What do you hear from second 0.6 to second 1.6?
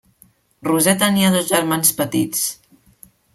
Roser tenia dos